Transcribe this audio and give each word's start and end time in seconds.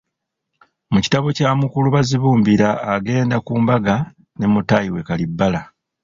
Mu 0.91 0.99
kitabo 1.03 1.27
kya 1.37 1.51
mukulu 1.61 1.87
Bazibumbira 1.95 2.69
agenda 2.95 3.35
ku 3.45 3.53
mbaga 3.61 3.95
ne 4.37 4.45
mutaayi 4.53 4.89
we 4.93 5.01
Kalibbala. 5.07 5.61